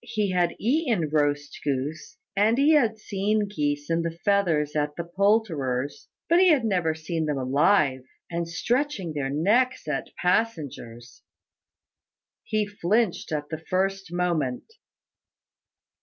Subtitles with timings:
[0.00, 5.04] He had eaten roast goose, and he had seen geese in the feathers at the
[5.04, 11.20] poulterers'; but he had never seen them alive, and stretching their necks at passengers.
[12.44, 14.64] He flinched at the first moment.